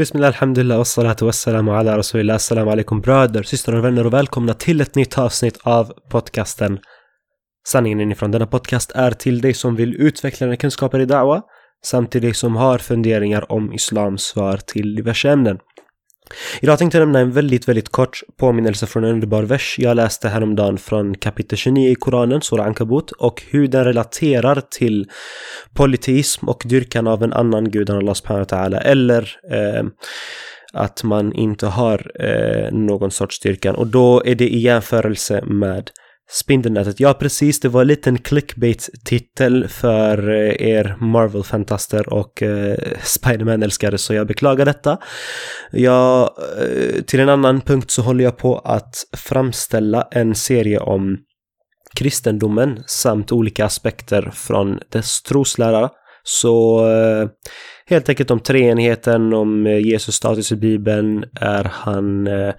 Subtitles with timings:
[0.00, 4.80] Bismillah, alhamdulillah, wassalatu wassalamu ala rasulillah, assalamu alaikum bröder, systrar och vänner och välkomna till
[4.80, 6.78] ett nytt avsnitt av podcasten
[7.68, 8.30] Sanningen inifrån.
[8.30, 11.42] Denna podcast är till dig som vill utveckla dina kunskaper i da'wa
[11.84, 15.58] samt till dig som har funderingar om islams svar till diverse ämnen.
[16.60, 20.28] Idag tänkte jag nämna en väldigt, väldigt kort påminnelse från en underbar vers jag läste
[20.28, 25.10] häromdagen från kapitel 29 i Koranen, Sura Ankabut, och hur den relaterar till
[25.74, 29.84] politism och dyrkan av en annan gud än Allah subhanahu wa ta'ala, eller eh,
[30.72, 33.74] att man inte har eh, någon sorts dyrkan.
[33.74, 35.90] Och då är det i jämförelse med
[36.32, 37.00] Spindelnätet.
[37.00, 37.60] Ja, precis.
[37.60, 44.64] Det var en liten clickbait-titel för eh, er Marvel-fantaster och eh, Spiderman-älskare, så jag beklagar
[44.64, 44.98] detta.
[45.70, 51.18] Jag, eh, till en annan punkt så håller jag på att framställa en serie om
[51.96, 55.90] kristendomen samt olika aspekter från dess troslära.
[56.22, 57.28] Så eh,
[57.90, 62.54] helt enkelt om treenigheten, om eh, Jesus status i Bibeln, är han, eh,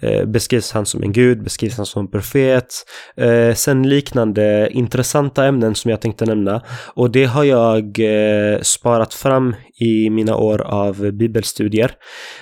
[0.00, 2.74] eh, beskrivs han som en gud, beskrivs han som en profet,
[3.16, 6.62] eh, sen liknande intressanta ämnen som jag tänkte nämna
[6.94, 11.90] och det har jag eh, sparat fram i mina år av bibelstudier.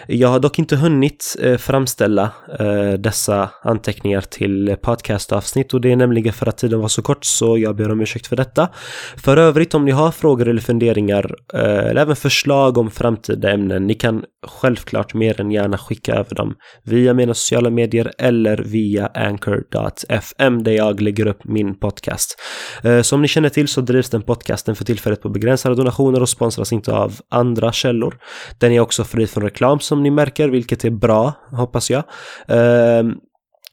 [0.07, 5.97] Jag har dock inte hunnit eh, framställa eh, dessa anteckningar till podcastavsnitt och det är
[5.97, 8.69] nämligen för att tiden var så kort så jag ber om ursäkt för detta.
[9.17, 13.87] För övrigt om ni har frågor eller funderingar eller även förslag om framtida ämnen.
[13.87, 19.07] Ni kan självklart mer än gärna skicka över dem via mina sociala medier eller via
[19.07, 22.41] anchor.fm där jag lägger upp min podcast.
[22.85, 26.29] Eh, som ni känner till så drivs den podcasten för tillfället på begränsade donationer och
[26.29, 28.19] sponsras inte av andra källor.
[28.59, 32.05] Den är också fri från reklam som ni märker, vilket är bra, hoppas jag.
[32.49, 33.05] Eh,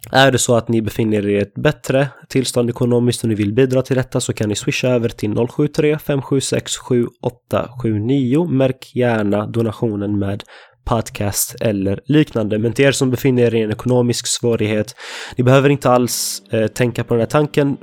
[0.09, 3.53] är det så att ni befinner er i ett bättre tillstånd ekonomiskt och ni vill
[3.53, 8.45] bidra till detta så kan ni swisha över till 073 576 7879.
[8.45, 10.43] Märk gärna donationen med
[10.85, 12.59] podcast eller liknande.
[12.59, 14.95] Men till er som befinner er i en ekonomisk svårighet,
[15.37, 17.77] ni behöver inte alls eh, tänka på den här tanken.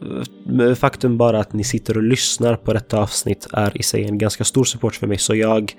[0.61, 4.19] Eh, faktum bara att ni sitter och lyssnar på detta avsnitt är i sig en
[4.19, 5.73] ganska stor support för mig, så jag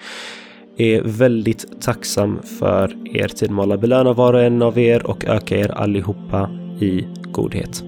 [0.80, 3.52] är väldigt tacksam för er tid.
[3.52, 3.78] med alla.
[3.78, 7.84] belöna var och en av er och öka er allihopa i godhet.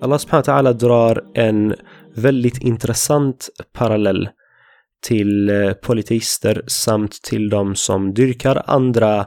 [0.00, 1.74] Allah subhanahu wa ta'ala drar en
[2.14, 4.28] väldigt intressant parallell
[5.06, 9.26] till eh, politister samt till de som dyrkar andra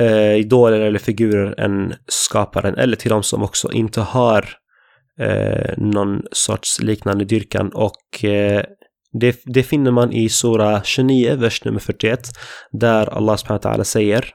[0.00, 4.48] eh, idoler eller figurer än skaparen eller till de som också inte har
[5.20, 7.70] eh, någon sorts liknande dyrkan.
[7.74, 8.62] Och eh,
[9.20, 12.20] det, det finner man i Sura 29, vers nummer 41
[12.72, 14.34] där Allah subhanahu wa ta'ala säger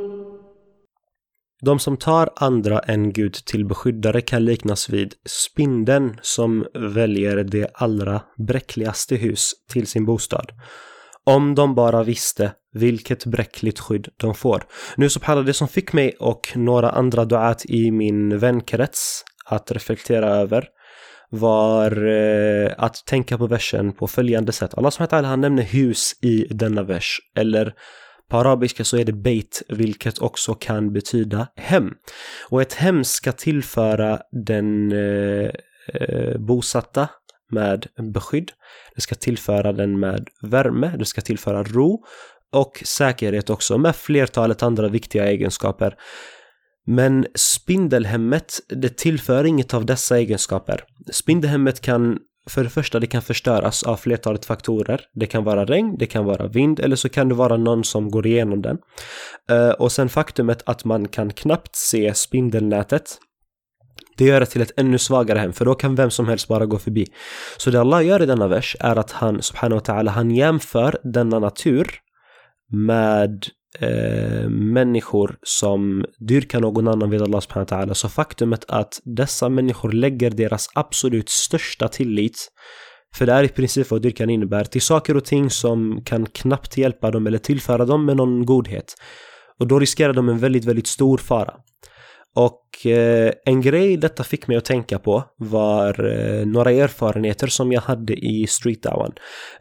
[1.65, 7.67] De som tar andra än Gud till beskyddare kan liknas vid spindeln som väljer det
[7.73, 10.51] allra bräckligaste hus till sin bostad.
[11.23, 14.63] Om de bara visste vilket bräckligt skydd de får.
[14.97, 20.27] Nu subhanallah, det som fick mig och några andra duat i min vänkrets att reflektera
[20.27, 20.67] över
[21.29, 24.73] var eh, att tänka på versen på följande sätt.
[24.77, 27.73] Allah subhanahu han nämner hus i denna vers, eller
[28.31, 31.93] på arabiska så är det beit, vilket också kan betyda hem.
[32.49, 35.49] Och ett hem ska tillföra den eh,
[35.93, 37.09] eh, bosatta
[37.51, 38.51] med beskydd.
[38.95, 42.03] Det ska tillföra den med värme, det ska tillföra ro
[42.51, 45.95] och säkerhet också med flertalet andra viktiga egenskaper.
[46.87, 50.83] Men spindelhemmet, det tillför inget av dessa egenskaper.
[51.11, 55.01] Spindelhemmet kan för det första, det kan förstöras av flertalet faktorer.
[55.13, 58.11] Det kan vara regn, det kan vara vind eller så kan det vara någon som
[58.11, 58.77] går igenom den.
[59.49, 63.17] Eh, och sen faktumet att man kan knappt se spindelnätet
[64.17, 66.65] det gör det till ett ännu svagare hem, för då kan vem som helst bara
[66.65, 67.07] gå förbi.
[67.57, 70.99] Så det Allah gör i denna vers är att han, subhanahu wa ta'ala, han jämför
[71.03, 71.87] denna natur
[72.71, 73.45] med
[73.79, 77.93] eh, människor som dyrkar någon annan vid Allah subhanahu wa ta'ala.
[77.93, 82.51] Så faktumet att dessa människor lägger deras absolut största tillit
[83.15, 86.77] för det är i princip vad dyrkan innebär, till saker och ting som kan knappt
[86.77, 88.95] hjälpa dem eller tillföra dem med någon godhet.
[89.59, 91.53] Och då riskerar de en väldigt, väldigt stor fara.
[92.35, 97.71] Och eh, en grej detta fick mig att tänka på var eh, några erfarenheter som
[97.71, 99.11] jag hade i Street Down.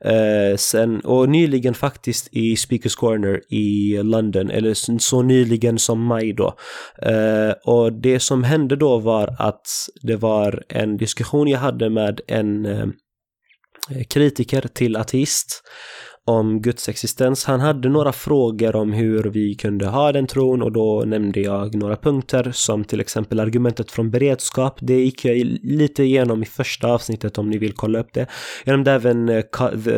[0.05, 6.33] Eh, sen, och nyligen faktiskt i Speakers Corner i London, eller så nyligen som maj
[6.33, 6.55] då.
[7.03, 9.67] Eh, och det som hände då var att
[10.03, 12.87] det var en diskussion jag hade med en eh,
[14.09, 15.63] kritiker till ateist
[16.31, 17.45] om Guds existens.
[17.45, 21.75] Han hade några frågor om hur vi kunde ha den tron och då nämnde jag
[21.75, 24.79] några punkter som till exempel argumentet från beredskap.
[24.81, 28.27] Det gick jag lite igenom i första avsnittet om ni vill kolla upp det.
[28.65, 29.43] Jag nämnde även eh,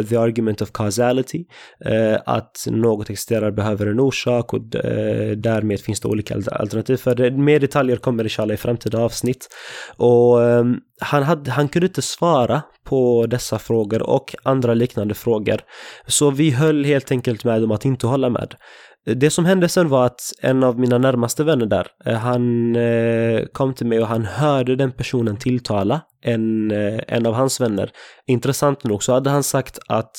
[0.08, 1.44] the, argument of causality,
[1.84, 7.14] eh, att något existerar behöver en orsak och eh, därmed finns det olika alternativ för
[7.14, 7.30] det.
[7.30, 9.48] Mer detaljer kommer inshallah i framtida avsnitt.
[9.96, 15.60] Och ehm, han, hade, han kunde inte svara på dessa frågor och andra liknande frågor.
[16.06, 18.54] Så vi höll helt enkelt med om att inte hålla med.
[19.04, 23.42] Det som hände sen var att en av mina närmaste vänner där, eh, han eh,
[23.52, 27.90] kom till mig och han hörde den personen tilltala en, eh, en av hans vänner.
[28.26, 30.16] Intressant nog så hade han sagt att,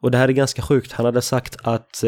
[0.00, 2.04] och det här är ganska sjukt, han hade sagt att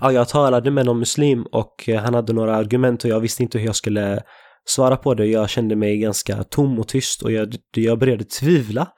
[0.00, 3.58] ja, jag talade med någon muslim och han hade några argument och jag visste inte
[3.58, 4.22] hur jag skulle
[4.68, 5.26] svara på det.
[5.26, 8.88] Jag kände mig ganska tom och tyst och jag, jag började tvivla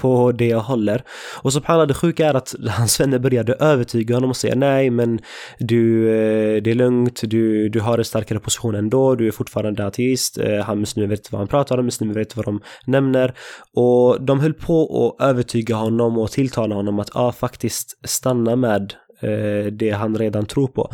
[0.00, 1.04] på det jag håller.
[1.42, 4.90] Och så subhanallah, det sjuka är att hans vänner började övertyga honom och säga nej
[4.90, 5.20] men
[5.58, 9.86] du, eh, det är lugnt, du, du har en starkare position ändå, du är fortfarande
[9.86, 13.34] ateist, eh, han muslimer vet vad han pratar om, muslimer vet vad de nämner.
[13.76, 18.56] Och de höll på att övertyga honom och tilltala honom att ja, ah, faktiskt stanna
[18.56, 20.90] med eh, det han redan tror på.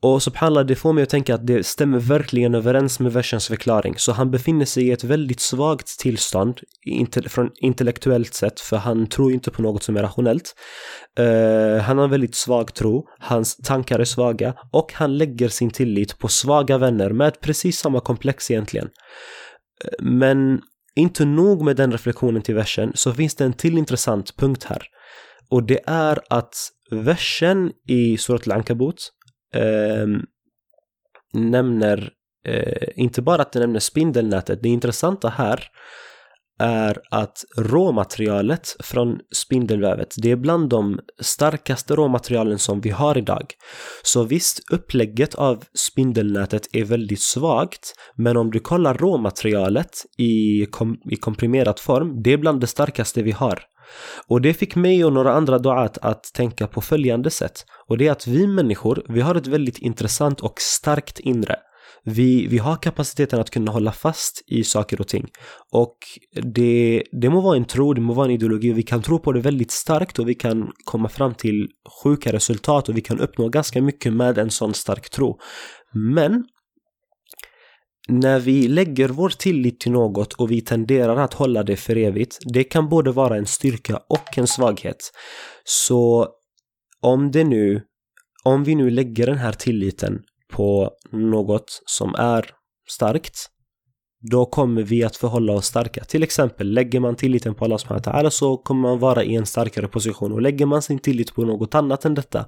[0.00, 3.94] Och subhanallah, det får mig att tänka att det stämmer verkligen överens med versens förklaring.
[3.96, 6.60] Så han befinner sig i ett väldigt svagt tillstånd
[7.26, 10.54] från intellektuellt sett, för han tror inte på något som är rationellt.
[11.20, 15.70] Uh, han har en väldigt svag tro, hans tankar är svaga och han lägger sin
[15.70, 18.86] tillit på svaga vänner med precis samma komplex egentligen.
[18.86, 20.60] Uh, men
[20.96, 24.82] inte nog med den reflektionen till versen så finns det en till intressant punkt här.
[25.50, 26.54] Och det är att
[26.90, 29.12] versen i Surat al-Ankabut
[29.54, 30.06] eh,
[31.32, 32.10] nämner
[32.44, 35.68] eh, inte bara att det nämner spindelnätet, det intressanta här
[36.58, 43.46] är att råmaterialet från spindelvävet, det är bland de starkaste råmaterialen som vi har idag.
[44.02, 50.96] Så visst, upplägget av spindelnätet är väldigt svagt, men om du kollar råmaterialet i, kom
[51.10, 53.62] i komprimerad form, det är bland det starkaste vi har.
[54.28, 57.64] Och det fick mig och några andra duat att tänka på följande sätt.
[57.88, 61.56] Och det är att vi människor, vi har ett väldigt intressant och starkt inre.
[62.08, 65.28] Vi, vi har kapaciteten att kunna hålla fast i saker och ting.
[65.72, 65.96] Och
[66.42, 69.32] det, det må vara en tro, det må vara en ideologi, vi kan tro på
[69.32, 71.68] det väldigt starkt och vi kan komma fram till
[72.02, 75.38] sjuka resultat och vi kan uppnå ganska mycket med en sån stark tro.
[75.92, 76.44] Men
[78.08, 82.38] när vi lägger vår tillit till något och vi tenderar att hålla det för evigt,
[82.52, 85.12] det kan både vara en styrka och en svaghet.
[85.64, 86.28] Så
[87.00, 87.82] om det nu,
[88.44, 90.22] om vi nu lägger den här tilliten
[90.52, 92.50] på något som är
[92.88, 93.50] starkt,
[94.30, 96.04] då kommer vi att förhålla oss starka.
[96.04, 99.88] Till exempel, lägger man tilliten på Allah subhanahu så kommer man vara i en starkare
[99.88, 102.46] position och lägger man sin tillit på något annat än detta,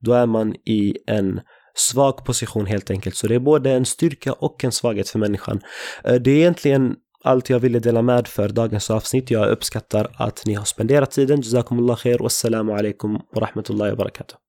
[0.00, 1.40] då är man i en
[1.74, 3.16] svag position helt enkelt.
[3.16, 5.60] Så det är både en styrka och en svaghet för människan.
[6.04, 9.30] Eh, det är egentligen allt jag ville dela med för dagens avsnitt.
[9.30, 11.40] Jag uppskattar att ni har spenderat tiden.
[11.40, 12.18] Jazakumullah khair.
[12.18, 14.45] Wassalamu alaikum wa rahmatullahi wa barakatuh.